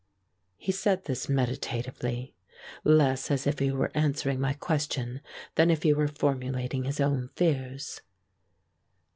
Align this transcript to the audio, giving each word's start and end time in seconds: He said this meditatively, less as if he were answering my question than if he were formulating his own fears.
He 0.57 0.71
said 0.71 1.05
this 1.05 1.29
meditatively, 1.29 2.33
less 2.83 3.29
as 3.29 3.45
if 3.45 3.59
he 3.59 3.71
were 3.71 3.91
answering 3.93 4.39
my 4.39 4.53
question 4.53 5.21
than 5.53 5.69
if 5.69 5.83
he 5.83 5.93
were 5.93 6.07
formulating 6.07 6.85
his 6.85 6.99
own 6.99 7.29
fears. 7.35 8.01